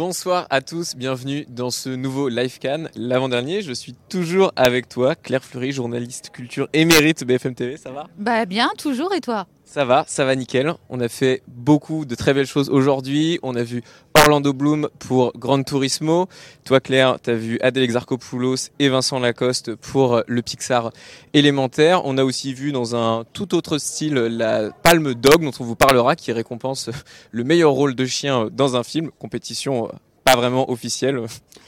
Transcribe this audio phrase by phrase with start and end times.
[0.00, 3.60] Bonsoir à tous, bienvenue dans ce nouveau Live Can, l'avant-dernier.
[3.60, 8.06] Je suis toujours avec toi, Claire Fleury, journaliste culture émérite BFM TV, ça va?
[8.16, 9.46] Bah bien, toujours et toi?
[9.72, 10.74] Ça va, ça va nickel.
[10.88, 13.38] On a fait beaucoup de très belles choses aujourd'hui.
[13.44, 13.84] On a vu
[14.16, 16.26] Orlando Bloom pour Gran Turismo.
[16.64, 20.90] Toi Claire, tu as vu Adèle Exarchopoulos et Vincent Lacoste pour le Pixar
[21.34, 22.04] élémentaire.
[22.04, 25.76] On a aussi vu dans un tout autre style la Palme Dog dont on vous
[25.76, 26.90] parlera qui récompense
[27.30, 29.88] le meilleur rôle de chien dans un film, compétition
[30.24, 31.20] pas vraiment officielle.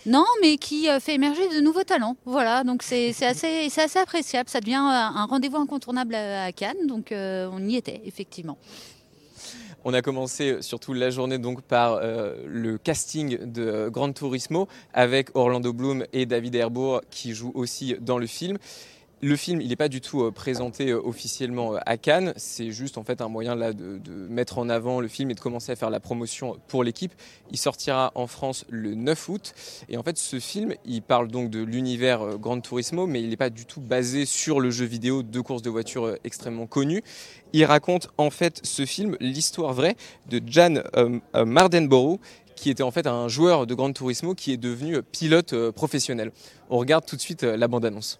[0.04, 2.16] Non, mais qui euh, fait émerger de nouveaux talents.
[2.24, 4.48] Voilà, donc c'est assez, assez appréciable.
[4.48, 8.58] Ça devient un rendez-vous incontournable à Cannes, donc euh, on y était, effectivement.
[9.84, 15.30] On a commencé surtout la journée donc par euh, le casting de Gran Turismo avec
[15.34, 18.58] Orlando Bloom et David Herbourg qui jouent aussi dans le film.
[19.24, 22.32] Le film, il n'est pas du tout euh, présenté euh, officiellement euh, à Cannes.
[22.34, 25.38] C'est juste en fait un moyen là de, mettre en avant le film et de
[25.38, 27.12] commencer à faire la promotion pour l'équipe.
[27.52, 29.54] Il sortira en France le 9 août.
[29.88, 33.36] Et en fait, ce film, il parle donc de l'univers Gran Turismo, mais il n'est
[33.36, 37.04] pas du tout basé sur le jeu vidéo de course de voiture extrêmement connu.
[37.52, 39.94] Il raconte en fait ce film l'histoire vraie
[40.30, 40.82] de Jan
[41.32, 42.18] Mardenborough,
[42.56, 46.32] qui était en fait un joueur de Gran Turismo qui est devenu pilote professionnel.
[46.70, 48.18] On regarde tout de suite la bande-annonce.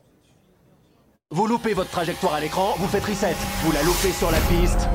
[1.35, 3.35] Vous loupez votre trajectoire à l'écran, vous faites reset.
[3.65, 4.87] Vous la loupez sur la piste,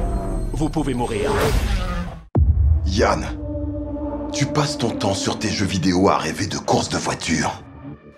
[0.53, 1.31] vous pouvez mourir.
[2.85, 3.25] Yann,
[4.31, 7.63] tu passes ton temps sur tes jeux vidéo à rêver de courses de voiture.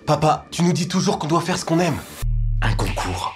[0.06, 1.98] Papa, tu nous dis toujours qu'on doit faire ce qu'on aime.
[2.62, 3.36] Un concours.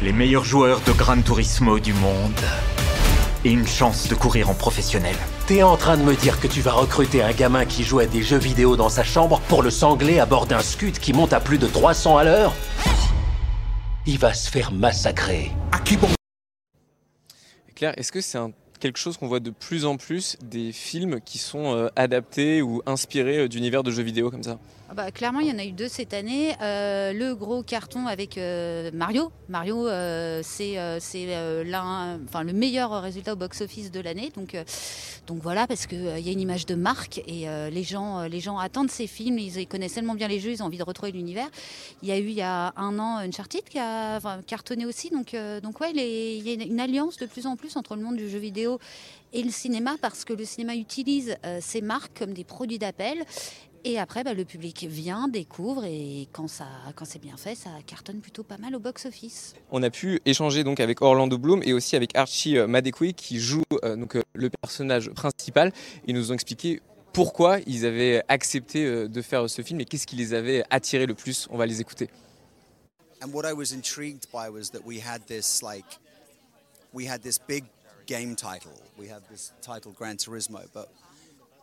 [0.00, 2.40] Les meilleurs joueurs de Gran Turismo du monde.
[3.44, 5.14] Et une chance de courir en professionnel.
[5.46, 8.06] T'es en train de me dire que tu vas recruter un gamin qui joue à
[8.06, 11.34] des jeux vidéo dans sa chambre pour le sangler à bord d'un scud qui monte
[11.34, 12.54] à plus de 300 à l'heure?
[14.06, 15.52] Il va se faire massacrer.
[17.74, 18.38] Claire, est-ce que c'est
[18.80, 22.82] quelque chose qu'on voit de plus en plus des films qui sont euh, adaptés ou
[22.86, 24.58] inspirés euh, d'univers de jeux vidéo comme ça?
[24.92, 26.54] Bah, clairement, il y en a eu deux cette année.
[26.60, 29.32] Euh, le gros carton avec euh, Mario.
[29.48, 34.30] Mario, euh, c'est le meilleur résultat au box-office de l'année.
[35.26, 38.58] Donc, voilà, parce qu'il y a une image de marque et les, gens, les gens
[38.58, 39.38] attendent ces films.
[39.38, 41.48] Ils, connaissent tellement bien les jeux, ils ont envie de retrouver l'univers.
[42.02, 45.10] Il y a eu il y a un an Uncharted qui a cartonné aussi.
[45.10, 48.16] Donc, donc ouais, il y a une alliance de plus en plus entre le monde
[48.16, 48.78] du jeu vidéo
[49.32, 53.24] et le cinéma parce que le cinéma utilise ces marques comme des produits d'appel
[53.84, 57.70] et après, bah, le public vient, découvre, et quand, ça, quand c'est bien fait, ça
[57.86, 59.54] cartonne plutôt pas mal au box-office.
[59.70, 63.38] On a pu échanger donc avec Orlando Bloom et aussi avec Archie euh, Madekwe qui
[63.38, 65.70] joue euh, donc, euh, le personnage principal.
[66.06, 66.80] Ils nous ont expliqué
[67.12, 71.14] pourquoi ils avaient accepté de faire ce film et qu'est-ce qui les avait attirés le
[71.14, 71.46] plus.
[71.50, 72.08] On va les écouter.
[73.22, 75.84] And what I was intrigued by was that we had this like
[76.92, 77.64] we had this big
[78.06, 78.72] game title.
[78.98, 80.88] We have this title Gran Turismo, but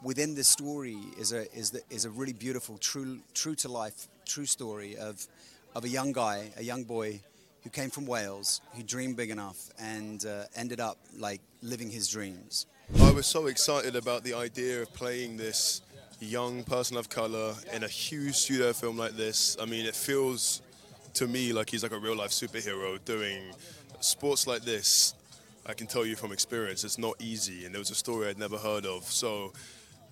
[0.01, 4.07] within the story is a is the, is a really beautiful, true true to life,
[4.25, 5.27] true story of
[5.75, 7.21] of a young guy, a young boy
[7.63, 12.07] who came from Wales, who dreamed big enough and uh, ended up like living his
[12.07, 12.65] dreams.
[12.99, 15.81] I was so excited about the idea of playing this
[16.19, 19.57] young person of color in a huge studio film like this.
[19.61, 20.61] I mean, it feels
[21.15, 23.53] to me like he's like a real life superhero doing
[23.99, 25.13] sports like this.
[25.65, 28.39] I can tell you from experience, it's not easy, and there was a story I'd
[28.39, 29.03] never heard of.
[29.03, 29.53] So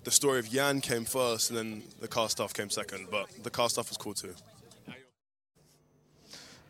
[0.04, 3.08] the story of Jan came first, and then the car stuff came second.
[3.10, 4.34] But the was cool too.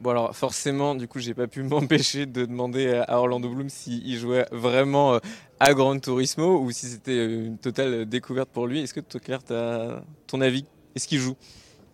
[0.00, 4.18] Bon alors forcément, du coup, j'ai pas pu m'empêcher de demander à Orlando Bloom s'il
[4.18, 5.18] jouait vraiment euh,
[5.58, 8.80] à Gran Turismo ou si c'était euh, une totale découverte pour lui.
[8.80, 10.64] Est-ce que toi, Claire, as ton avis?
[10.94, 11.36] Est-ce qu'il joue?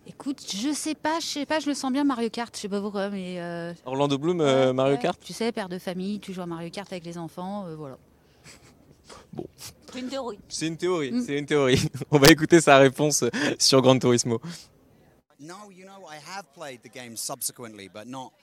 [0.07, 2.69] Écoute, je sais pas, je sais pas, je le sens bien Mario Kart, je sais
[2.69, 3.41] pas pourquoi, mais.
[3.41, 4.37] Euh, Orlando Bloom,
[4.71, 5.19] Mario Kart?
[5.21, 7.97] Tu sais, père de famille, tu joues à Mario Kart avec les enfants, voilà.
[9.33, 9.45] Bon.
[9.91, 10.39] C'est une théorie.
[10.49, 11.25] C'est une théorie, mm.
[11.25, 11.81] c'est une théorie.
[12.11, 13.23] On va écouter sa réponse
[13.59, 14.39] sur Gran Turismo.
[15.39, 18.33] No, you know, I have played the game subsequently, but not.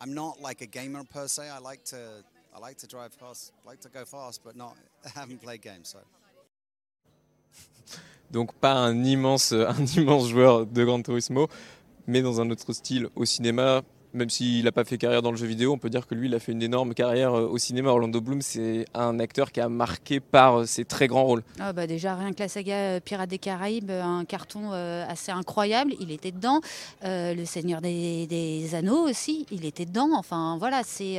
[0.00, 1.42] I'm not like a gamer per se.
[1.42, 2.22] I like to,
[2.54, 4.76] I like to drive fast, like to go fast, but not.
[5.04, 5.98] I haven't played games, so.
[8.30, 11.48] Donc pas un immense, un immense joueur de Gran Turismo,
[12.06, 13.82] mais dans un autre style au cinéma,
[14.14, 16.28] même s'il n'a pas fait carrière dans le jeu vidéo, on peut dire que lui,
[16.28, 17.90] il a fait une énorme carrière euh, au cinéma.
[17.90, 21.42] Orlando Bloom, c'est un acteur qui a marqué par euh, ses très grands rôles.
[21.58, 25.94] Ah bah déjà, rien que la saga euh, Pirates des Caraïbes, un carton assez incroyable,
[26.00, 26.60] il était dedans.
[27.02, 30.10] le Seigneur des, Anneaux aussi, il était dedans.
[30.14, 31.16] Enfin voilà, c'est,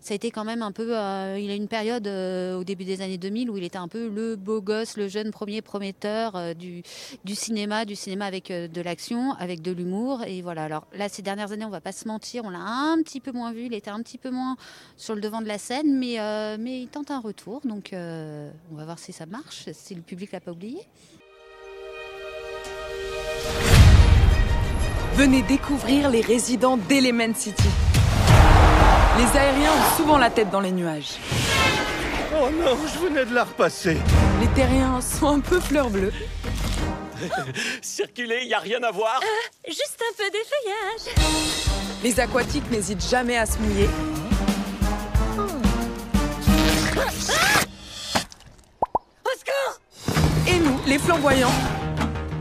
[0.00, 0.88] ça a été quand même un peu.
[0.88, 4.36] il a une période au début des années 2000 où il était un peu le
[4.36, 6.82] beau gosse, le jeune premier prometteur du,
[7.24, 10.22] du cinéma, du cinéma avec de l'action, avec de l'humour.
[10.26, 13.02] Et voilà, alors là, ces dernières années, on va pas se mentir on l'a un
[13.02, 14.56] petit peu moins vu, il était un petit peu moins
[14.96, 18.50] sur le devant de la scène, mais, euh, mais il tente un retour, donc euh,
[18.72, 20.80] on va voir si ça marche, si le public l'a pas oublié.
[25.14, 27.68] Venez découvrir les résidents d'Element City.
[29.18, 31.18] Les aériens ont souvent la tête dans les nuages.
[32.40, 33.96] Oh non, je venais de la repasser.
[34.40, 36.12] Les terriens sont un peu fleurs bleues.
[37.82, 39.20] Circuler, y a rien à voir
[39.66, 41.67] Juste un peu d'effeuillage.
[42.02, 43.88] Les aquatiques n'hésitent jamais à se mouiller.
[49.24, 49.80] Au secours
[50.46, 51.50] Et nous, les flamboyants,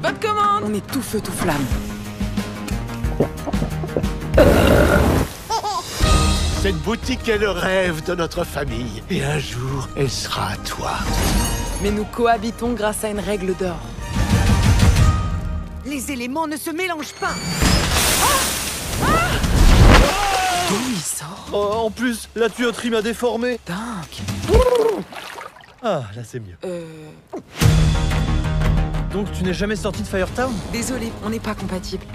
[0.04, 1.66] votre commande On est tout feu, tout flamme.
[6.62, 9.02] Cette boutique est le rêve de notre famille.
[9.10, 10.92] Et un jour, elle sera à toi.
[11.82, 13.80] Mais nous cohabitons grâce à une règle d'or.
[15.86, 17.34] Les éléments ne se mélangent pas.
[20.98, 23.60] D'où il sort Oh, en plus, la tuyauterie m'a déformé.
[23.68, 24.58] Dingue.
[25.84, 26.58] Ah, là c'est mieux.
[26.66, 26.86] Euh...
[29.12, 30.52] Donc tu n'es jamais sorti de Firetown?
[30.72, 32.06] Désolé, on n'est pas compatibles.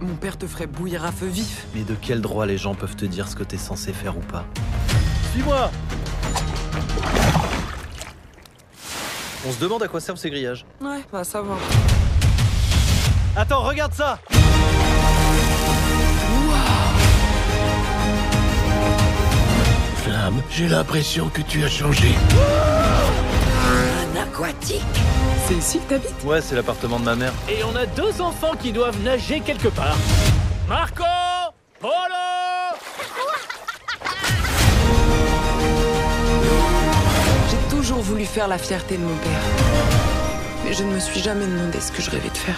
[0.00, 1.66] Mon père te ferait bouillir à feu vif.
[1.74, 4.20] Mais de quel droit les gens peuvent te dire ce que t'es censé faire ou
[4.20, 4.46] pas?
[5.32, 5.70] Suis-moi
[9.46, 10.64] On se demande à quoi servent ces grillages.
[10.80, 11.58] Ouais, va savoir.
[13.36, 14.18] Attends, regarde ça
[20.50, 22.08] J'ai l'impression que tu as changé.
[24.12, 24.82] Un aquatique.
[25.46, 26.24] C'est ici que t'habites?
[26.24, 27.32] Ouais, c'est l'appartement de ma mère.
[27.48, 29.96] Et on a deux enfants qui doivent nager quelque part.
[30.68, 31.04] Marco
[31.80, 31.90] Polo
[37.50, 39.40] J'ai toujours voulu faire la fierté de mon père.
[40.64, 42.56] Mais je ne me suis jamais demandé ce que je rêvais de faire.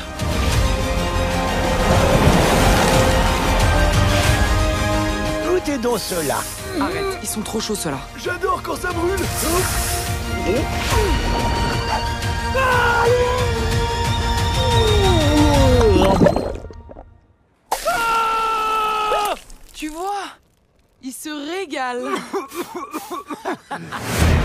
[6.81, 7.99] Arrête, ils sont trop chauds ceux-là.
[8.17, 9.21] J'adore quand ça brûle
[19.75, 20.25] Tu vois
[21.03, 22.17] Ils se régalent.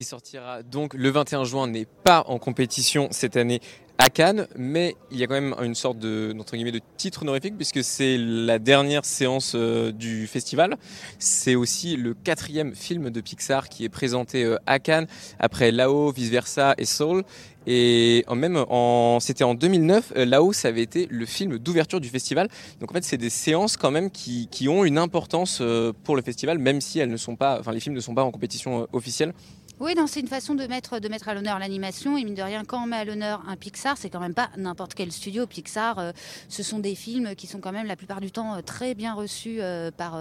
[0.00, 3.60] Il sortira donc le 21 juin, n'est pas en compétition cette année
[3.98, 7.22] à Cannes, mais il y a quand même une sorte de, entre guillemets, de titre
[7.22, 10.76] honorifique puisque c'est la dernière séance euh, du festival.
[11.18, 15.08] C'est aussi le quatrième film de Pixar qui est présenté euh, à Cannes
[15.40, 17.24] après Lao, Vice Versa et Soul.
[17.66, 22.08] Et même en, c'était en 2009, euh, Lao, ça avait été le film d'ouverture du
[22.08, 22.48] festival.
[22.78, 25.60] Donc en fait, c'est des séances quand même qui, qui ont une importance
[26.04, 28.22] pour le festival, même si elles ne sont pas, enfin les films ne sont pas
[28.22, 29.34] en compétition officielle.
[29.80, 32.18] Oui, non, c'est une façon de mettre, de mettre à l'honneur l'animation.
[32.18, 34.50] Et mine de rien, quand on met à l'honneur un Pixar, c'est quand même pas
[34.56, 35.46] n'importe quel studio.
[35.46, 36.10] Pixar, euh,
[36.48, 39.14] ce sont des films qui sont quand même la plupart du temps euh, très bien
[39.14, 40.20] reçus euh, par,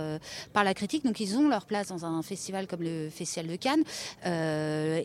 [0.54, 1.04] par la critique.
[1.04, 3.84] Donc ils ont leur place dans un festival comme le Festival de Cannes.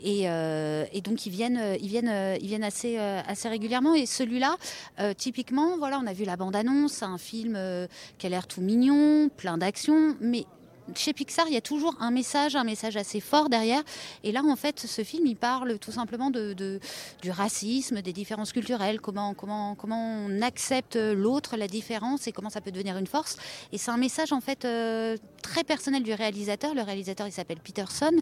[0.04, 3.94] Et, et donc ils viennent, ils viennent, ils viennent assez, assez régulièrement.
[3.94, 4.56] Et celui-là,
[5.16, 7.58] typiquement, voilà, on a vu la bande-annonce, un film
[8.18, 10.44] qui a l'air tout mignon, plein d'action, mais
[10.94, 13.82] chez Pixar, il y a toujours un message, un message assez fort derrière.
[14.24, 19.00] Et là, en fait, ce film, il parle tout simplement du racisme, des différences culturelles,
[19.00, 23.36] comment, comment, comment on accepte l'autre, la différence et comment ça peut devenir une force.
[23.72, 26.74] Et c'est un message, en fait, euh, très personnel du réalisateur.
[26.74, 28.12] Le réalisateur, il s'appelle Peterson.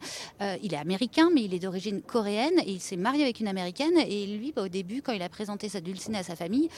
[0.41, 3.49] Euh, il est américain, mais il est d'origine coréenne et il s'est marié avec une
[3.49, 3.97] américaine.
[3.97, 6.69] Et lui, bah, au début, quand il a présenté sa dulcinée à sa famille,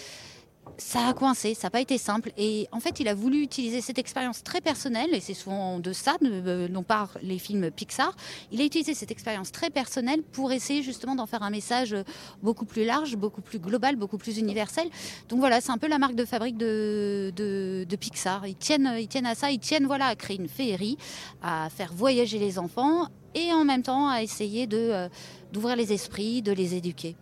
[0.78, 2.32] ça a coincé, ça n'a pas été simple.
[2.36, 5.92] Et en fait, il a voulu utiliser cette expérience très personnelle, et c'est souvent de
[5.92, 8.14] ça euh, dont parlent les films Pixar.
[8.50, 11.96] Il a utilisé cette expérience très personnelle pour essayer justement d'en faire un message
[12.42, 14.88] beaucoup plus large, beaucoup plus global, beaucoup plus universel.
[15.28, 18.46] Donc voilà, c'est un peu la marque de fabrique de, Pixar.
[18.46, 20.96] Ils tiennent, ils tiennent à ça, ils tiennent voilà, à créer une féerie,
[21.42, 25.08] à faire voyager les enfants, et en même temps à essayer euh,
[25.52, 27.16] d'ouvrir les esprits, de les éduquer.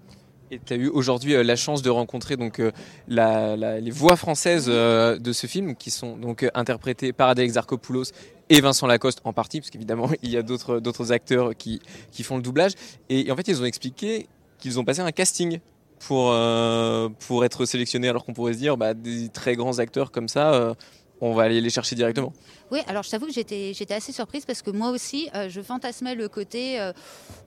[0.50, 2.72] Et tu as eu aujourd'hui euh, la chance de rencontrer donc euh,
[3.08, 7.44] la- la- les voix françaises euh, de ce film qui sont donc interprétées par Adèle
[7.44, 8.06] Exarchopoulos
[8.48, 11.80] et Vincent Lacoste en partie, parce qu'évidemment il y a d'autres d'autres acteurs qui,
[12.10, 12.72] qui font le doublage.
[13.08, 14.26] Et, et en fait ils ont expliqué
[14.58, 15.60] qu'ils ont passé un casting
[16.00, 16.34] pour,
[17.26, 20.74] pour être sélectionnés, alors qu'on pourrait se dire bah, des très grands acteurs comme ça,
[21.20, 22.32] on va aller les chercher directement.
[22.70, 26.14] Oui, alors je t'avoue que j'étais, assez surprise parce que moi aussi, euh, je fantasmais
[26.14, 26.92] le côté euh,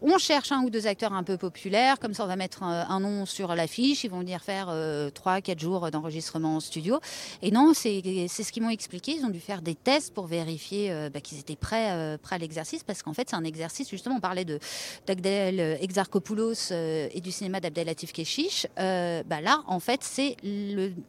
[0.05, 2.85] on cherche un ou deux acteurs un peu populaires, comme ça on va mettre un,
[2.89, 6.99] un nom sur l'affiche, ils vont venir faire euh, 3-4 jours d'enregistrement en studio.
[7.41, 10.91] Et non, c'est, ce qu'ils m'ont expliqué, ils ont dû faire des tests pour vérifier
[10.91, 13.89] euh, bah, qu'ils étaient prêts, euh, prêts à l'exercice parce qu'en fait c'est un exercice,
[13.89, 14.59] justement on parlait de,
[15.07, 18.67] d'Agdel Exarchopoulos euh, et du cinéma d'Abdelatif Keshish.
[18.79, 20.35] Euh, bah là en fait c'est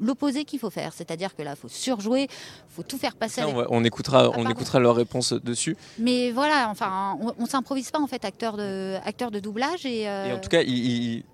[0.01, 2.29] l'opposé qu'il faut faire, c'est-à-dire que là il faut surjouer,
[2.69, 4.51] faut tout faire passer Ça, on, va- on écoutera, on pardon.
[4.51, 5.77] écoutera leur réponse dessus.
[5.99, 10.09] mais voilà, enfin, on, on s'improvise pas en fait acteur de, acteur de doublage et,
[10.09, 11.25] euh, Et en tout cas, il, il-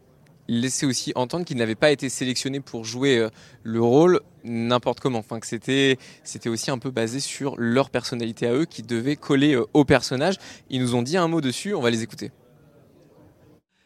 [0.49, 3.29] laissait aussi entendre qu'il n'avait pas été sélectionné pour jouer euh,
[3.63, 5.21] le rôle n'importe comment.
[5.21, 9.15] Enfin, que c'était, c'était aussi un peu basé sur leur personnalité à eux qui devait
[9.15, 10.39] coller euh, au personnage.
[10.69, 12.33] Ils nous ont dit un mot dessus, on va les écouter.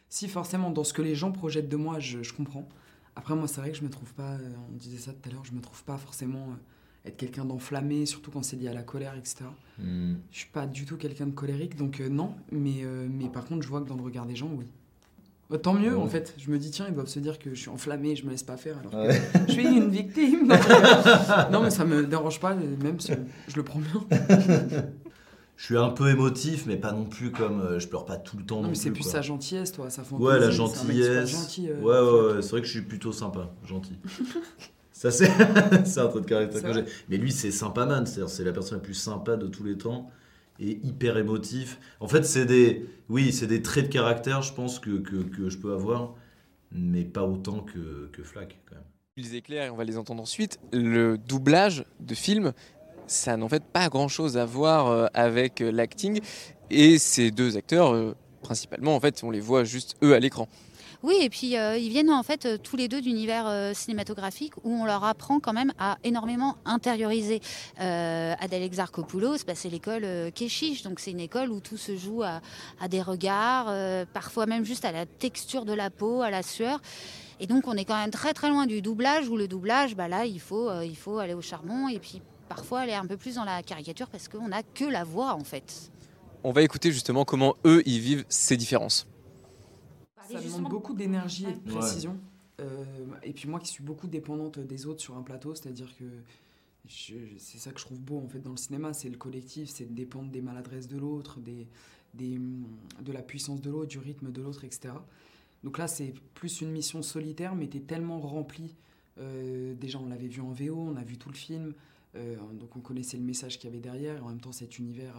[0.09, 2.67] Si forcément, dans ce que les gens projettent de moi, je, je comprends.
[3.15, 4.37] Après, moi, c'est vrai que je me trouve pas,
[4.73, 6.55] on disait ça tout à l'heure, je me trouve pas forcément euh,
[7.05, 9.45] être quelqu'un d'enflammé, surtout quand c'est lié à la colère, etc.
[9.79, 10.15] Hmm.
[10.31, 12.31] Je suis pas du tout quelqu'un de colérique, donc euh, non.
[12.51, 14.65] Mais, euh, mais par contre, je vois que dans le regard des gens, oui.
[15.51, 16.01] Euh, tant mieux, Ouais.
[16.01, 16.33] en fait.
[16.39, 18.41] Je me dis, tiens, ils doivent se dire que je suis enflammé, je me laisse
[18.43, 19.21] pas faire, alors Ouais.
[19.33, 20.47] que je suis une victime.
[21.51, 23.11] Non, mais- ça me dérange pas, même si
[23.47, 24.05] je le prends bien.
[25.57, 27.61] Je suis un peu émotif, mais pas non plus comme.
[27.61, 28.57] euh, je pleure pas tout le temps.
[28.57, 29.11] Non, non mais c'est plus, quoi.
[29.13, 30.27] sa gentillesse, toi, sa fantaisie.
[30.27, 31.31] Ouais, la gentillesse.
[31.31, 31.85] gentil, euh, ouais,
[32.31, 33.93] ouais, ouais, c'est vrai que je suis plutôt sympa, gentil.
[35.05, 36.85] Ça, c'est un trait de caractère que j'ai.
[37.09, 39.77] Mais lui, c'est sympa man, c'est-à-dire c'est la personne la plus sympa de tous les
[39.77, 40.09] temps
[40.59, 41.79] et hyper émotif.
[41.99, 45.49] En fait, c'est des, oui, c'est des traits de caractère, je pense, que, que, que
[45.49, 46.15] je peux avoir,
[46.71, 48.85] mais pas autant que, que Flack, quand même.
[49.17, 50.59] Les éclairs, et on va les entendre ensuite.
[50.73, 52.53] Le doublage de film,
[53.07, 56.19] ça n'en fait pas grand-chose à voir euh, avec euh, l'acting.
[56.71, 60.47] Et ces deux acteurs, euh, principalement, en fait, on les voit juste eux à l'écran.
[61.05, 64.57] Oui, et puis euh, ils viennent en fait euh, tous les deux d'univers euh, cinématographiques
[64.63, 67.41] où on leur apprend quand même à énormément intérioriser.
[67.79, 72.23] Euh, Adèle Exarchopoulos, bah, c'est l'école Keshish, donc c'est une école où tout se joue
[72.23, 72.41] à,
[72.81, 73.67] à des regards,
[74.13, 76.81] parfois même juste à la texture de la peau, à la sueur.
[77.39, 80.07] Et donc on est quand même très très loin du doublage où le doublage, bah,
[80.07, 83.35] là il faut, il faut aller au charbon et puis parfois aller un peu plus
[83.35, 85.91] dans la caricature parce qu'on n'a que la voix en fait.
[86.43, 89.05] On va écouter justement comment eux, ils vivent ces différences.
[90.31, 91.79] Ça demande beaucoup d'énergie et de Ouais.
[91.79, 92.17] précision.
[92.61, 92.85] Euh,
[93.23, 96.05] et puis moi qui suis beaucoup dépendante des autres sur un plateau, c'est-à-dire que
[96.87, 99.85] c'est ça que je trouve beau en fait dans le cinéma, c'est le collectif, c'est
[99.85, 101.67] de dépendre des maladresses de l'autre, des,
[102.13, 102.39] des,
[103.01, 104.93] de la puissance de l'autre, du rythme de l'autre, etc.
[105.63, 108.75] Donc là c'est plus une mission solitaire, mais t'es tellement rempli.
[109.17, 111.73] Euh, déjà on l'avait vu en VO, on a vu tout le film,
[112.15, 114.77] euh, donc on connaissait le message qu'il y avait derrière, et en même temps cet
[114.77, 115.15] univers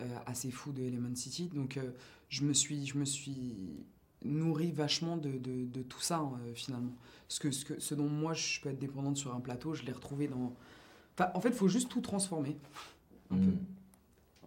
[0.00, 1.48] euh, assez fou de Element City.
[1.54, 1.78] Donc
[2.28, 3.56] je me suis, je me suis
[4.24, 6.92] nourri vachement de, de, de tout ça hein, euh, finalement.
[7.28, 9.82] Ce, que, ce, que, ce dont moi je peux être dépendante sur un plateau, je
[9.84, 10.52] l'ai retrouvé dans.
[11.18, 12.56] Enfin, en fait, il faut juste tout transformer.
[13.30, 13.52] Un peu.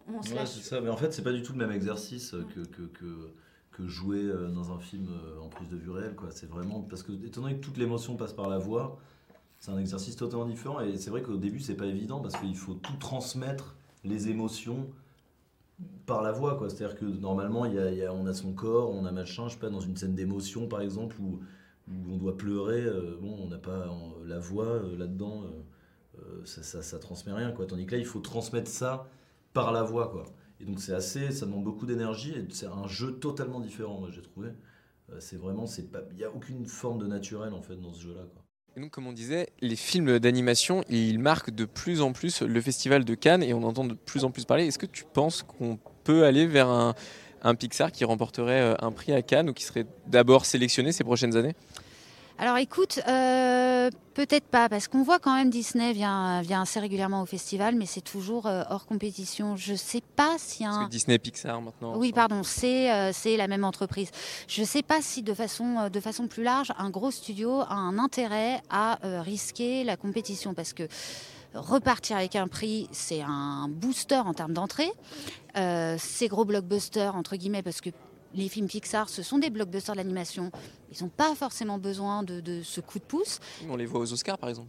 [0.08, 0.50] On se Ouais, lâche.
[0.50, 2.82] c'est ça, mais en fait, c'est pas du tout le même exercice euh, que, que,
[2.82, 3.32] que,
[3.72, 5.08] que jouer euh, dans un film
[5.42, 6.14] en prise de vue réelle.
[6.14, 6.28] Quoi.
[6.30, 6.82] C'est vraiment.
[6.82, 8.98] Parce que, étant donné que toute l'émotion passe par la voix,
[9.58, 10.80] c'est un exercice totalement différent.
[10.80, 14.86] Et c'est vrai qu'au début, c'est pas évident parce qu'il faut tout transmettre les émotions
[16.06, 16.56] par la voix.
[16.58, 16.70] quoi.
[16.70, 19.60] C'est-à-dire que normalement, y y a- on a son corps, on a machin, je sais
[19.60, 21.40] pas, dans une scène d'émotion par exemple, où,
[22.10, 23.86] on doit pleurer, euh, bon, on n'a pas
[24.24, 25.44] la voix euh, là-dedans.
[26.18, 29.08] euh, ça, ça, ça transmet rien quoi tandis que là il faut transmettre ça
[29.52, 30.24] par la voix quoi
[30.60, 34.10] et donc c'est assez ça demande beaucoup d'énergie et c'est un jeu totalement différent moi
[34.10, 34.50] j'ai trouvé
[35.20, 38.02] c'est vraiment c'est pas il y a aucune forme de naturel en fait dans ce
[38.02, 38.45] jeu là quoi
[38.76, 42.60] Et donc, comme on disait, les films d'animation, ils marquent de plus en plus le
[42.60, 44.66] festival de Cannes et on entend de plus en plus parler.
[44.66, 46.94] Est-ce que tu penses qu'on peut aller vers un,
[47.40, 51.04] un Pixar qui remporterait euh, un prix à Cannes ou qui serait d'abord sélectionné ces
[51.04, 51.54] prochaines années?
[52.38, 57.22] Alors écoute, euh, peut-être pas, parce qu'on voit quand même Disney vient, vient assez régulièrement
[57.22, 59.56] au festival, mais c'est toujours euh, hors compétition.
[59.56, 60.70] Je sais pas si un...
[60.70, 61.96] Parce que Disney Pixar maintenant.
[61.96, 64.10] Oui, pardon, c'est euh, c'est la même entreprise.
[64.48, 67.74] Je ne sais pas si de façon, de façon plus large, un gros studio a
[67.74, 70.88] un intérêt à risquer la compétition parce que
[71.56, 74.90] repartir avec un prix, c'est un booster en termes d'entrée.
[75.56, 77.90] Euh, ces gros blockbusters, entre guillemets, parce que
[78.36, 80.50] les films Pixar, ce sont des blockbusters d'animation.
[80.92, 83.40] Ils n'ont pas forcément besoin de, de ce coup de pouce.
[83.68, 84.68] On les voit aux Oscars par exemple.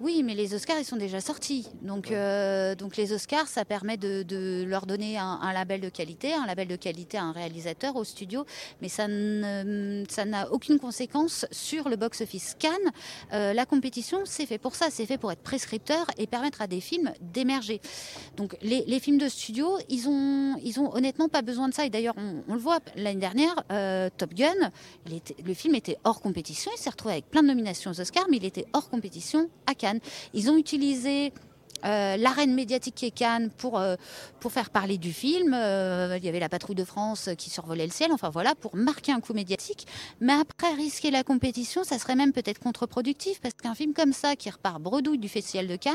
[0.00, 1.66] Oui, mais les Oscars, ils sont déjà sortis.
[1.82, 5.88] Donc, euh, donc les Oscars, ça permet de, de leur donner un, un label de
[5.88, 8.44] qualité, un label de qualité à un réalisateur, au studio,
[8.80, 12.54] mais ça n'a aucune conséquence sur le box-office.
[12.60, 12.72] Cannes,
[13.32, 16.68] euh, la compétition, c'est fait pour ça, c'est fait pour être prescripteur et permettre à
[16.68, 17.80] des films d'émerger.
[18.36, 21.84] Donc les, les films de studio, ils ont, ils ont honnêtement pas besoin de ça.
[21.84, 24.70] Et d'ailleurs, on, on le voit l'année dernière, euh, Top Gun,
[25.12, 26.70] était- le film était hors compétition.
[26.76, 29.74] Il s'est retrouvé avec plein de nominations aux Oscars, mais il était hors compétition à
[29.74, 29.87] Cannes.
[30.34, 31.32] Ils ont utilisé
[31.84, 33.94] euh, l'arène médiatique qui est Cannes pour, euh,
[34.40, 35.54] pour faire parler du film.
[35.54, 38.74] Euh, il y avait la patrouille de France qui survolait le ciel, enfin voilà, pour
[38.74, 39.86] marquer un coup médiatique.
[40.20, 44.34] Mais après, risquer la compétition, ça serait même peut-être contre-productif, parce qu'un film comme ça,
[44.34, 45.94] qui repart bredouille du Festival de Cannes,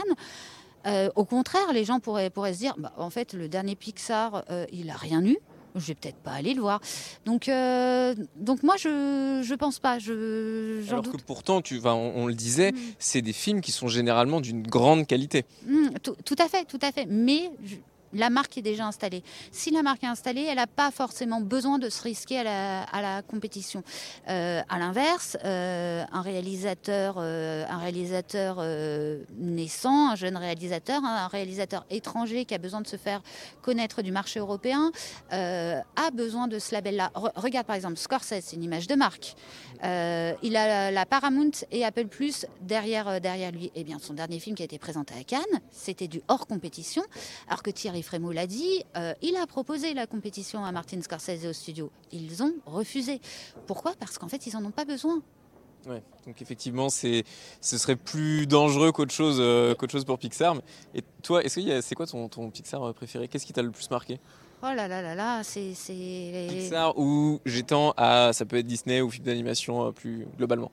[1.16, 4.90] au contraire, les gens pourraient, pourraient se dire, bah, en fait, le dernier Pixar, il
[4.90, 5.38] a rien eu.
[5.76, 6.80] Je vais peut-être pas aller le voir.
[7.26, 10.00] Donc, euh, donc moi, je je pense pas.
[10.00, 11.18] Je, Alors doute.
[11.18, 15.08] que pourtant, tu, on, on le disait, c'est des films qui sont généralement d'une grande
[15.08, 15.46] qualité.
[15.66, 17.06] Mm, tout, tout à fait, tout à fait.
[17.10, 17.76] Mais je-
[18.14, 19.24] la marque est déjà installée.
[19.52, 23.22] Si la marque est installée, elle n'a pas forcément besoin de se risquer à la,
[23.22, 23.84] compétition.
[24.30, 27.66] Euh, à l'inverse, euh, un réalisateur, euh,
[28.36, 33.22] euh, naissant, un jeune réalisateur, un réalisateur étranger qui a besoin de se faire
[33.62, 34.92] connaître du marché européen,
[35.32, 37.12] a besoin de ce label-là.
[37.16, 39.36] Re- regarde par exemple Scorsese, c'est une image de marque.
[39.84, 43.72] Euh, il a la, Paramount et Apple Plus derrière, euh, derrière lui.
[43.76, 47.04] Eh bien, son dernier film qui a été présenté à Cannes, c'était du hors compétition.
[47.48, 51.46] Alors que Thierry Frémaux l'a dit, euh, il a proposé la compétition à Martin Scorsese
[51.46, 51.92] au studio.
[52.12, 53.20] Ils ont refusé.
[53.68, 53.94] Pourquoi?
[54.00, 55.22] Parce qu'en fait, ils n'en ont pas besoin.
[55.86, 57.26] Ouais, donc effectivement, c'est,
[57.60, 59.38] ce serait plus dangereux qu'autre chose,
[59.78, 60.56] qu'autre chose pour Pixar.
[60.96, 63.28] Et toi, c'est quoi ton, ton Pixar préféré?
[63.28, 64.18] Qu'est-ce qui t'a le plus marqué?
[64.66, 65.74] Oh là là là là, c'est.
[65.74, 70.72] c'est- Pixar ou j'étends à, ça peut être Disney ou film d'animation euh, plus globalement.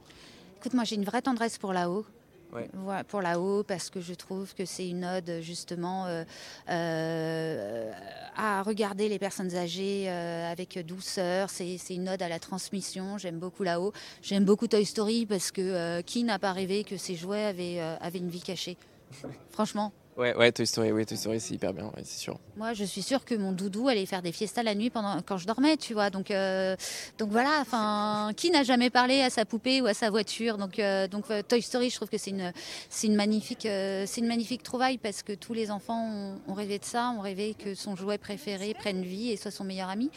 [0.59, 2.06] Écoute, moi j'ai une vraie tendresse pour là-haut.
[2.52, 2.68] Ouais.
[2.73, 6.25] Voilà, pour là-haut, parce que je trouve que c'est une ode justement euh,
[6.68, 7.92] euh,
[8.37, 11.50] à regarder les personnes âgées euh, avec douceur.
[11.50, 13.18] C'est une ode à la transmission.
[13.18, 13.92] J'aime beaucoup là-haut.
[14.23, 18.18] J'aime beaucoup Toy Story parce que qui n'a pas rêvé que ses jouets avaient, avaient
[18.18, 18.76] une vie cachée?
[19.50, 19.92] Franchement.
[20.21, 22.39] Ouais, Toy Story, Toy Story, c'est hyper bien, c'est sûr.
[22.59, 25.39] Moi, je suis sûre que mon doudou allait faire des fiestas la nuit pendant quand
[25.39, 26.11] je dormais, tu vois.
[26.11, 26.77] Donc, euh,
[27.17, 27.59] donc voilà.
[27.62, 30.59] Enfin, qui n'a jamais parlé à sa poupée ou à sa voiture?
[30.59, 32.53] Donc, euh, donc euh, Toy Story, je trouve que c'est une,
[32.91, 36.85] c'est une magnifique, c'est une magnifique trouvaille parce que tous les enfants ont rêvé de
[36.85, 40.11] ça, ont rêvé que son jouet préféré prenne vie et soit son meilleur ami.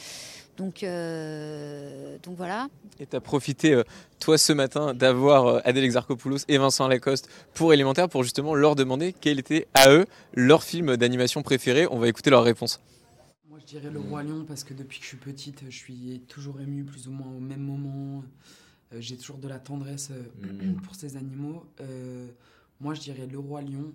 [0.58, 2.68] Donc, euh, donc voilà.
[3.00, 3.84] Et tu as profité, euh,
[4.20, 8.76] toi, ce matin, d'avoir euh, Adèle Exarchopoulos et Vincent Lacoste pour Élémentaire pour justement leur
[8.76, 11.88] demander quel était, à eux, leur film d'animation préféré.
[11.90, 12.80] On va écouter leur réponse.
[13.50, 16.22] Moi, je dirais Le Roi Lion parce que depuis que je suis petite, je suis
[16.28, 18.24] toujours émue plus ou moins au même moment.
[19.00, 20.76] J'ai toujours de la tendresse Mm.
[20.82, 21.66] pour ces animaux.
[21.82, 22.28] Euh,
[22.80, 23.92] moi, je dirais Le Roi Lion,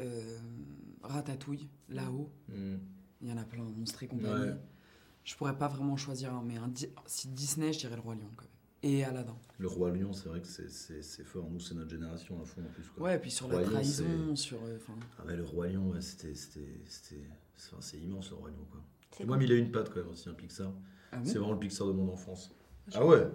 [0.00, 0.38] euh,
[1.02, 2.28] Ratatouille, là-haut.
[2.48, 2.74] Mm.
[3.22, 4.48] Il y en a plein, Monstres et compagnie.
[4.48, 4.54] Ouais.
[5.28, 6.72] Je pourrais pas vraiment choisir un, mais un
[7.04, 8.50] si Disney, je dirais Le Roi Lion quand même.
[8.94, 9.36] Et Aladdin.
[9.58, 11.50] Le Roi Lion, c'est vrai que c'est- c'est c'est fort.
[11.50, 12.84] Nous, c'est notre génération à fond en plus.
[12.88, 13.02] Quoi.
[13.04, 14.78] Ouais, et puis sur la Roi Lion, trahison, c'est- sur, euh,
[15.18, 16.34] Ah ouais, le Roi Lion, ouais, c'était.
[16.34, 18.64] c'était- c'était- C'est enfin, c'est immense le Roi Lion.
[18.70, 18.80] Quoi.
[19.26, 19.40] Moi, bon.
[19.42, 20.72] Mille et une pattes quand même aussi, un Pixar.
[21.12, 22.50] Ah c'est vraiment le Pixar de mon enfance.
[22.86, 23.28] Je- Ah ouais?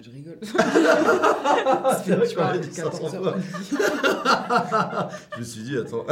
[0.00, 0.38] Je rigole.
[0.42, 3.34] C'est vrai que Tu tu m'avais vois, dit ça 14 sans heures fois.
[3.36, 5.14] après-midi.
[5.34, 6.04] Je me suis dit, attends.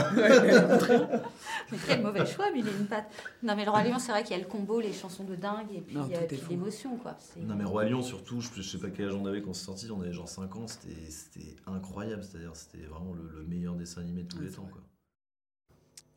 [1.72, 3.10] Mais quel mauvais choix, mais il a une patte.
[3.42, 5.34] Non, mais le Roi Lion, c'est vrai qu'il y a le combo, les chansons de
[5.36, 7.16] dingue et puis, euh, est puis l'émotion, quoi.
[7.18, 9.52] C'est- Non mais Roi Lion surtout, je, je sais pas quel âge on avait quand
[9.54, 13.44] c'est sorti, on avait genre 5 ans, c'était c'était incroyable, c'est-à-dire c'était vraiment le, le
[13.46, 14.68] meilleur dessin animé de tous les temps.
[14.70, 14.80] Quoi.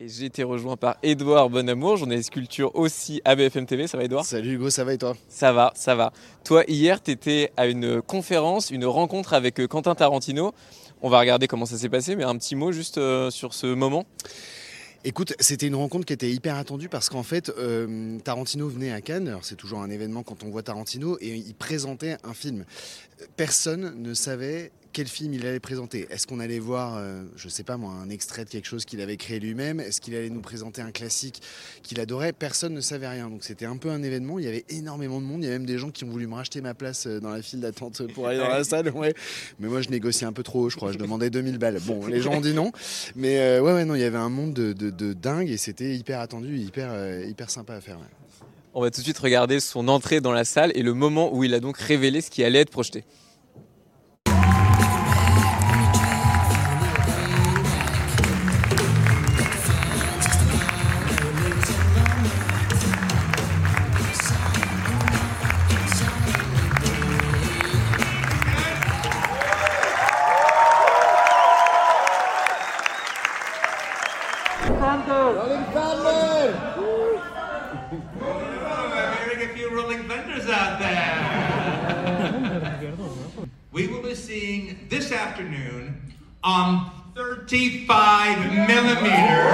[0.02, 3.86] Et j'ai été rejoint par Edouard Bonamour, journaliste culture aussi à BFM TV.
[3.86, 5.14] Ça va, Edouard Salut Hugo, ça va et toi?
[5.28, 6.14] Ça va, ça va.
[6.46, 10.54] Toi, hier, tu étais à une conférence, une rencontre avec euh, Quentin Tarantino.
[11.02, 13.68] On va regarder comment ça s'est passé, mais un petit mot juste euh, sur ce
[13.68, 14.06] moment.
[15.04, 19.02] Écoute, c'était une rencontre qui était hyper attendue parce qu'en fait, euh, Tarantino venait à
[19.02, 19.38] Cannes.
[19.42, 22.64] C'est toujours un événement quand on voit Tarantino et il présentait un film.
[23.36, 26.08] Personne ne savait quel film il allait présenter.
[26.10, 29.02] Est-ce qu'on allait voir, euh, je sais pas moi, un extrait de quelque chose qu'il
[29.02, 29.80] avait créé lui-même?
[29.80, 31.41] Est-ce qu'il allait nous présenter un classique
[31.84, 32.34] qu'il adorait?
[32.34, 33.30] Personne ne savait rien.
[33.30, 34.39] Donc c'était un peu un événement.
[34.39, 35.43] Il y avait énormément de monde.
[35.43, 37.30] Il y a même des gens qui ont voulu me racheter ma place euh, dans
[37.30, 38.89] la file d'attente pour aller dans la salle.
[38.89, 39.13] Ouais.
[39.60, 40.91] Mais moi, je négociais un peu trop haut, je crois.
[40.91, 41.80] Je demandais 2000 balles.
[41.82, 42.71] Bon, les gens ont dit non.
[43.15, 45.58] Mais euh, ouais, ouais, non, il y avait un monde de, de- de dingue et
[45.58, 47.97] c'était hyper attendu, hyper, euh, hyper sympa à faire.
[47.97, 48.06] ouais.
[48.73, 51.43] On va tout de suite regarder son entrée dans la salle et le moment où
[51.43, 53.04] il a donc révélé ce qui allait être projeté.
[79.71, 81.60] Rolling thunders out there.
[83.71, 86.01] we will be seeing this afternoon
[86.43, 89.49] on 35 millimeter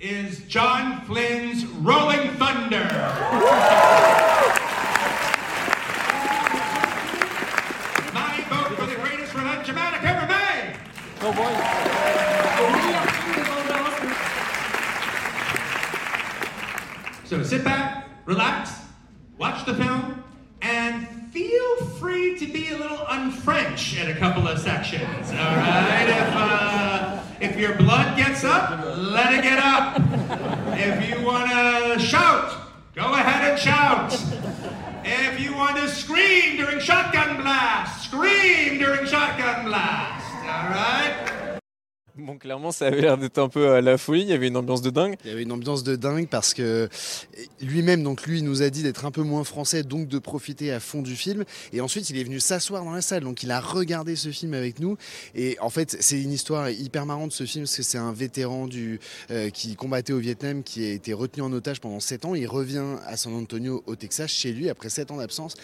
[0.00, 1.51] is John Flynn's
[17.42, 18.72] So sit back, relax,
[19.36, 20.22] watch the film,
[20.60, 25.28] and feel free to be a little unfrench at a couple of sections.
[25.30, 30.00] All right, if uh, if your blood gets up, let it get up.
[30.78, 32.56] If you want to shout,
[32.94, 34.12] go ahead and shout.
[35.04, 40.32] If you want to scream during shotgun blast, scream during shotgun blast.
[40.44, 41.41] All right.
[42.22, 44.22] Bon, clairement, ça avait l'air d'être un peu à la folie.
[44.22, 45.16] Il y avait une ambiance de dingue.
[45.24, 46.88] Il y avait une ambiance de dingue parce que
[47.60, 50.78] lui-même, donc lui, nous a dit d'être un peu moins français, donc de profiter à
[50.78, 51.44] fond du film.
[51.72, 54.54] Et ensuite, il est venu s'asseoir dans la salle, donc il a regardé ce film
[54.54, 54.96] avec nous.
[55.34, 58.68] Et en fait, c'est une histoire hyper marrante ce film parce que c'est un vétéran
[58.68, 59.00] du
[59.32, 62.36] euh, qui combattait au Vietnam, qui a été retenu en otage pendant 7 ans.
[62.36, 65.56] Il revient à San Antonio, au Texas, chez lui après 7 ans d'absence.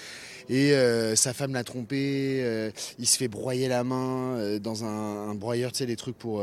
[0.49, 2.41] Et euh, sa femme l'a trompé.
[2.43, 5.97] euh, il se fait broyer la main euh, dans un, un broyeur, tu sais, les
[5.97, 6.43] trucs pour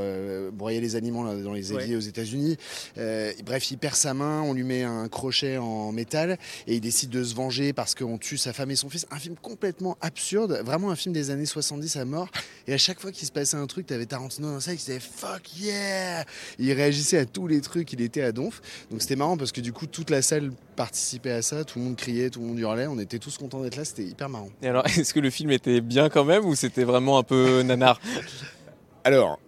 [0.54, 1.96] broyer les aliments là, dans les éviers Ouais.
[1.96, 2.58] aux États-Unis.
[2.96, 6.38] Bref, il perd sa main, on lui met un crochet en métal
[6.68, 9.06] et il décide de se venger parce qu'on tue sa femme et son fils.
[9.12, 12.30] Un film complètement absurde, vraiment un film des années 70 à mort.
[12.68, 15.00] Et à chaque fois qu'il se passait un truc, t'avais Tarantino dans ça, il disait
[15.00, 16.26] fuck yeah
[16.60, 18.62] Il réagissait à tous les trucs, il était à donf.
[18.92, 21.86] Donc c'était marrant parce que du coup, toute la salle participait à ça, tout le
[21.86, 24.50] monde criait, tout le monde hurlait, on était tous contents d'être là, c'était hyper marrant.
[24.62, 27.62] Et alors, est-ce que le film était bien quand même ou c'était vraiment un peu
[27.62, 28.00] nanar?
[29.04, 29.40] Alors,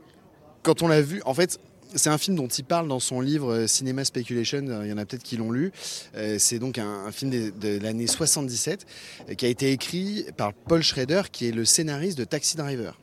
[0.64, 1.60] quand on l'a vu, en fait,
[1.96, 4.68] c'est un film dont il parle dans son livre euh, Cinema Speculation.
[4.68, 5.72] euh, Il y en a peut-être qui l'ont lu.
[6.16, 8.86] Euh, c'est donc un, un film de, de l'année 77
[9.30, 13.00] euh, qui a été écrit par Paul Schrader, qui est le scénariste de Taxi Driver.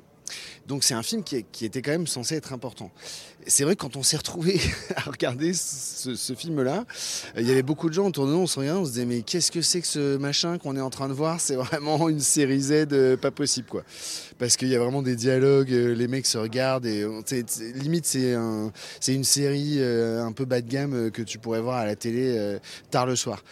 [0.66, 2.90] Donc c'est un film qui, était quand même censé être important.
[3.46, 4.60] C'est vrai que quand on s'est retrouvé
[4.96, 6.84] à regarder ce, film-là,
[7.36, 9.04] il y avait beaucoup de gens autour de nous, on se regardait, on se disait
[9.04, 11.40] mais qu'est-ce que c'est que ce machin qu'on est en train de voir?
[11.40, 13.82] C'est vraiment une série Z euh, pas possible quoi.
[14.38, 17.06] Parce qu'il y a vraiment des dialogues, euh, les mecs se regardent et
[17.74, 21.60] limite c'est un, c'est une série euh, un peu bas de gamme que tu pourrais
[21.60, 22.58] voir à la télé
[22.90, 23.42] tard le soir.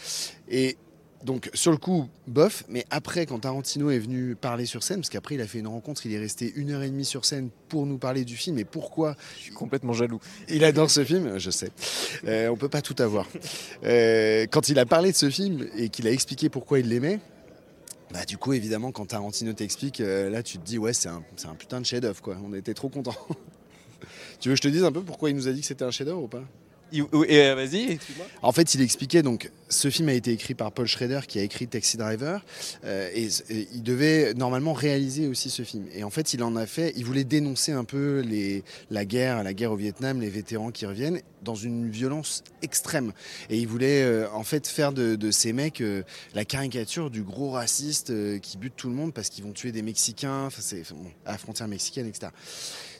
[1.24, 5.08] Donc sur le coup, bof, mais après quand Tarantino est venu parler sur scène, parce
[5.08, 7.50] qu'après il a fait une rencontre, il est resté une heure et demie sur scène
[7.68, 10.20] pour nous parler du film et pourquoi Je suis complètement jaloux.
[10.48, 11.70] il adore ce film, je sais.
[12.26, 13.26] Euh, on peut pas tout avoir.
[13.84, 17.20] Euh, quand il a parlé de ce film et qu'il a expliqué pourquoi il l'aimait,
[18.12, 21.22] bah du coup évidemment quand Tarantino t'explique, euh, là tu te dis ouais c'est un,
[21.44, 22.36] un putain de chef-d'œuvre quoi.
[22.44, 23.14] On était trop contents.
[24.40, 25.84] tu veux que je te dise un peu pourquoi il nous a dit que c'était
[25.84, 26.42] un chef-d'œuvre ou pas?
[27.00, 27.96] Euh,
[28.42, 31.42] en fait, il expliquait donc ce film a été écrit par Paul Schrader qui a
[31.42, 32.44] écrit Taxi Driver
[32.84, 33.28] euh, et,
[33.72, 35.86] il devait normalement réaliser aussi ce film.
[35.94, 36.92] Et en fait, il en a fait.
[36.96, 38.22] Il voulait dénoncer un peu
[38.90, 43.12] la guerre, la guerre au Vietnam, les vétérans qui reviennent dans une violence extrême.
[43.50, 45.82] Et il voulait euh, en fait faire de, ces mecs
[46.34, 49.82] la caricature du gros raciste qui bute tout le monde parce qu'ils vont tuer des
[49.82, 50.48] Mexicains,
[51.24, 52.32] à la frontière mexicaine, etc.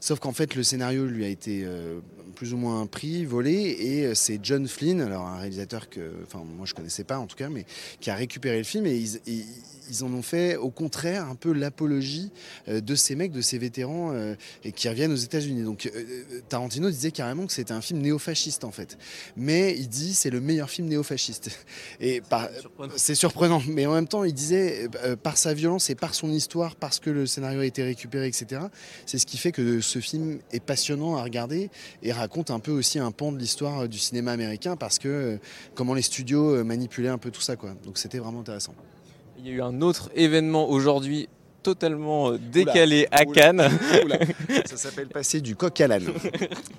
[0.02, 2.00] Sauf qu'en fait, le scénario lui a été euh,
[2.34, 6.42] plus ou moins pris, volé, et euh, c'est John Flynn, alors un réalisateur que, enfin,
[6.44, 7.64] moi je connaissais pas en tout cas, mais
[8.00, 9.44] qui a récupéré le film et ils, ils-
[9.90, 12.30] ils en ont fait au contraire un peu l'apologie
[12.68, 15.64] euh, de ces mecs, de ces vétérans euh, et qui reviennent aux États-Unis.
[15.64, 18.96] Donc euh, Tarantino disait carrément que c'était un film néofasciste en fait,
[19.36, 21.50] mais il dit c'est le meilleur film néofasciste.
[22.00, 22.22] Et
[22.96, 26.30] c'est surprenant, mais en même temps il disait euh, par sa violence et par son
[26.32, 28.62] histoire, parce que le scénario a été récupéré, etc.
[29.04, 31.70] C'est ce qui fait que ce film est passionnant à regarder
[32.02, 35.08] et raconte un peu aussi un pan de l'histoire euh, du cinéma américain parce que
[35.08, 35.36] euh,
[35.74, 37.74] comment les studios euh, manipulaient un peu tout ça quoi.
[37.84, 38.74] Donc c'était vraiment intéressant.
[39.38, 41.28] Il y a eu un autre événement aujourd'hui
[41.62, 43.68] totalement euh, décalé à Cannes.
[44.04, 44.18] oula.
[44.66, 46.06] Ça s'appelle passer du coq à l'âne.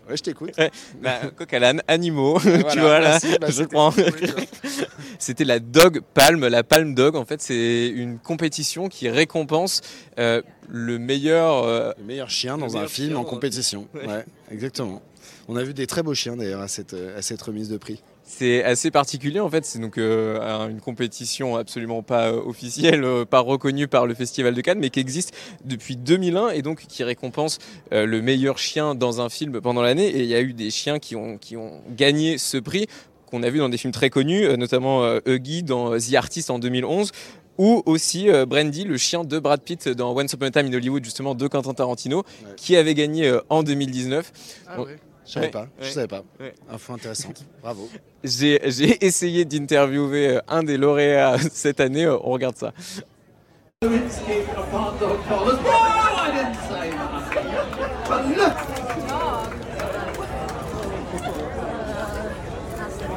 [0.10, 0.52] Ouais, je t'écoute.
[0.58, 3.94] Ouais, bah, coq à l'âne, animaux, Voilà, tu vois là, bah, je c'était- prends.
[5.20, 7.16] C'était la Dog Palm, la Palm Dog.
[7.16, 9.82] En fait, c'est une compétition qui récompense
[10.20, 11.64] euh, le meilleur.
[11.64, 13.88] euh, Le meilleur chien dans un film en compétition.
[13.96, 14.10] film.
[14.12, 15.02] Ouais, exactement.
[15.48, 18.02] On a vu des très beaux chiens d'ailleurs à cette, à cette remise de prix.
[18.26, 23.04] C'est assez particulier en fait, c'est donc euh, un- une compétition absolument pas euh, officielle,
[23.04, 25.34] euh, pas reconnue par le Festival de Cannes, mais qui existe
[25.66, 27.60] depuis 2001 et donc qui récompense
[27.92, 30.08] euh, le meilleur chien dans un film pendant l'année.
[30.08, 32.88] Et il y a eu des chiens qui ont, qui ont gagné ce prix
[33.26, 36.60] qu'on a vu dans des films très connus, notamment euh, Huggy dans The Artist en
[36.60, 37.12] 2011.
[37.60, 40.74] Ou aussi euh, Brandy, le chien de Brad Pitt dans Once Upon a Time in
[40.74, 42.24] Hollywood, justement de Quentin Tarantino,
[42.56, 44.32] qui avait gagné euh, en 2019.
[44.68, 44.96] Ah Bon, ouais.
[45.26, 46.24] Je savais ouais, pas, je ouais, savais pas.
[46.40, 46.54] ouais.
[46.70, 47.46] Info intéressante.
[47.62, 47.90] Bravo.
[48.24, 52.74] J'ai j'ai essayé d'interviewer euh, un des lauréats cette année, euh, on regarde ça.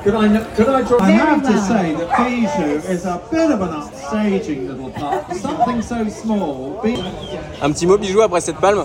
[0.04, 0.98] Could I, could I draw?
[1.00, 5.32] I have to say that Bijou is a bit of an upstaging little pup.
[5.34, 6.80] Something so small.
[6.80, 7.02] Bijou.
[7.60, 8.84] Un petit mot bijou après cette palme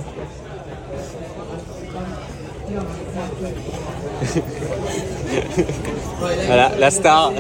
[6.48, 7.34] voilà, la star.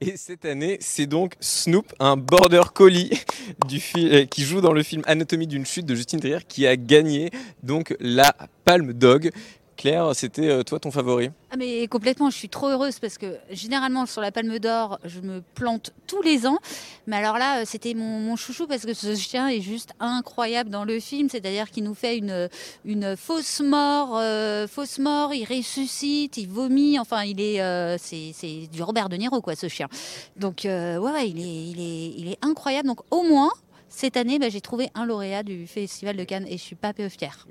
[0.00, 3.10] Et cette année, c'est donc Snoop, un border collie
[3.96, 7.30] euh, qui joue dans le film Anatomie d'une chute de Justine Trier, qui a gagné
[7.62, 9.30] donc la Palme Dog.
[9.76, 11.30] Claire, c'était euh, toi ton favori?
[11.50, 15.20] Ah mais complètement, je suis trop heureuse parce que généralement sur la Palme d'Or, je
[15.20, 16.58] me plante tous les ans.
[17.06, 20.84] Mais alors là, euh, c'était mon, chouchou parce que ce chien est juste incroyable dans
[20.84, 21.28] le film.
[21.28, 26.98] C'est-à-dire qu'il nous fait une, fausse mort, euh, fausse mort, il ressuscite, il vomit.
[26.98, 29.88] Enfin, il est, c'est, du Robert De Niro quoi, ce chien.
[30.36, 32.88] Donc ouais, ouais, il est, il est, il est incroyable.
[32.88, 33.50] Donc au moins
[33.88, 36.92] cette année, bah, j'ai trouvé un lauréat du Festival de Cannes et je suis pas
[36.92, 37.46] peu fière.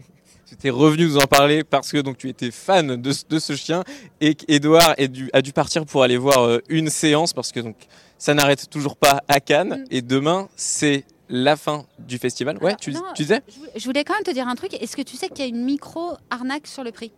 [0.62, 3.56] Tu revenu nous en parler parce que donc tu étais fan de, ce- de ce
[3.56, 3.84] chien
[4.22, 4.94] et qu'Edouard
[5.34, 7.76] a dû partir pour aller voir euh, une séance parce que donc
[8.20, 12.60] ça n'arrête toujours pas à Cannes et demain c'est la fin du festival.
[12.62, 13.42] Ouais, tu, Non, tu disais
[13.76, 14.76] je voulais- quand même te dire un truc.
[14.80, 17.12] Est-ce que tu sais qu'il y a une micro arnaque sur le prix?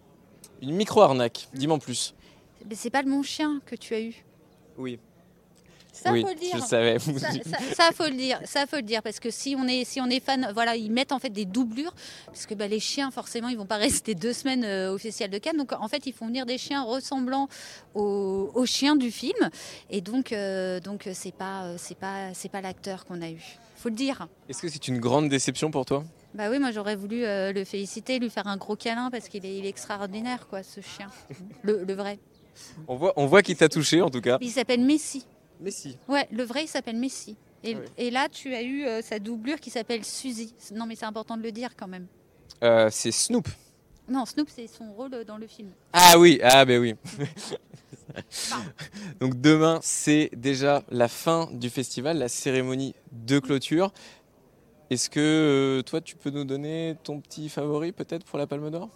[0.61, 2.15] Une micro-arnaque, dis-moi en plus.
[2.69, 4.23] Mais c'est pas le mon chien que tu as eu.
[4.77, 4.99] Oui.
[6.03, 6.55] Ça oui, faut le dire.
[6.55, 6.99] je savais.
[6.99, 9.83] Ça, ça- ça, faut le dire, ça faut le dire parce que si on est
[9.83, 11.93] si on est fan, voilà, ils mettent en fait des doublures
[12.27, 15.31] parce que bah, les chiens forcément ils vont pas rester deux semaines euh, au festival
[15.31, 17.47] de Cannes, donc en fait ils font venir des chiens ressemblant
[17.95, 19.49] aux, aux chiens du film
[19.89, 23.29] et donc euh, donc euh, c'est pas euh, c'est pas c'est pas l'acteur qu'on a
[23.29, 23.41] eu,
[23.75, 24.27] faut le dire.
[24.49, 26.03] Est-ce que c'est une grande déception pour toi?
[26.33, 29.45] Bah oui, moi j'aurais voulu euh, le féliciter, lui faire un gros câlin parce qu'il
[29.45, 31.07] est, il est extraordinaire quoi, ce chien,
[31.63, 32.19] le, le vrai.
[32.87, 34.37] On voit, on voit qu'il t'a touché en tout cas.
[34.41, 35.25] Il s'appelle Messi.
[35.59, 35.97] Messi.
[36.07, 37.35] Ouais, le vrai il s'appelle Messi.
[37.63, 37.85] Et, Ah oui.
[37.97, 40.53] et là tu as eu euh, sa doublure qui s'appelle Suzy.
[40.73, 42.07] Non mais c'est important de le dire quand même.
[42.63, 43.47] Euh, c'est Snoop.
[44.09, 45.69] Non, Snoop c'est son rôle euh, dans le film.
[45.93, 46.95] Ah oui, ah ben oui.
[49.19, 53.91] Donc demain, c'est déjà la fin du festival, la cérémonie de clôture.
[54.89, 58.69] Est-ce que euh, toi, tu peux nous donner ton petit favori peut-être pour la Palme
[58.69, 58.89] d'Or?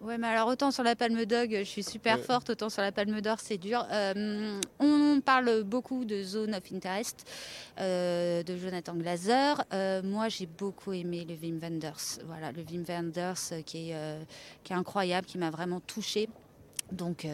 [0.00, 2.92] Ouais, mais alors autant sur la Palme Dog, je suis super forte, autant sur la
[2.92, 3.84] Palme d'Or, c'est dur.
[3.90, 7.28] Euh, on parle beaucoup de Zone of Interest
[7.80, 9.64] euh, de Jonathan Glazer.
[9.72, 12.20] Euh, moi, j'ai beaucoup aimé le Wim Wenders.
[12.26, 13.96] Voilà, le Wim Wenders qui est,
[14.62, 16.28] qui est incroyable, qui m'a vraiment touchée.
[16.92, 17.26] Donc,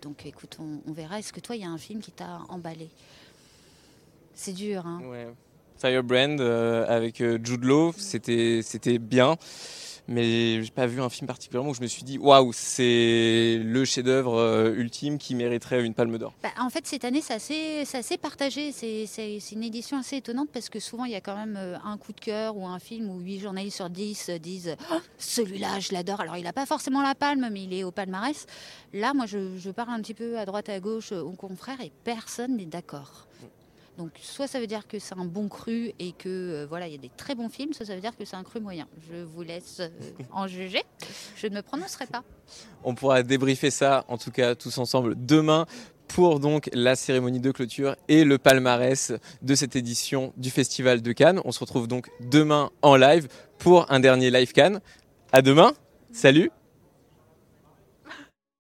[0.00, 1.18] donc écoute, on, on verra.
[1.18, 2.90] Est-ce que toi, il y a un film qui t'a emballé?
[4.34, 5.26] C'est dur, hein Ouais.
[5.78, 6.38] Firebrand
[6.88, 9.36] avec Jude Law, c'était c'était bien,
[10.08, 13.84] mais j'ai pas vu un film particulièrement où je me suis dit waouh, c'est le
[13.84, 16.32] chef-d'œuvre euh, ultime qui mériterait une Palme d'Or.
[16.42, 18.72] Bah, en fait, cette année, c'est assez, partagé.
[18.72, 21.98] C'est une édition assez étonnante parce que souvent, il y a quand même euh, un
[21.98, 25.78] coup de cœur ou un film où 8 journalistes sur 10 euh, disent Oh, celui-là,
[25.80, 26.20] je l'adore.
[26.20, 28.46] Alors, il n'a pas forcément la palme, mais il est au palmarès.
[28.94, 31.92] Là, moi, je, je parle un petit peu à droite, à gauche aux confrères et
[32.04, 33.27] personne n'est d'accord.
[33.98, 36.92] Donc, soit ça veut dire que c'est un bon cru et que euh, voilà, il
[36.92, 38.86] y a des très bons films, soit ça veut dire que c'est un cru moyen.
[39.10, 39.88] Je vous laisse euh,
[40.32, 40.82] en juger.
[41.36, 42.22] Je ne me prononcerai pas.
[42.84, 45.66] On pourra débriefer ça, en tout cas tous ensemble, demain
[46.06, 51.12] pour donc la cérémonie de clôture et le palmarès de cette édition du Festival de
[51.12, 51.40] Cannes.
[51.44, 54.80] On se retrouve donc demain en live pour un dernier live Cannes.
[55.32, 55.72] À demain.
[56.12, 56.50] Salut.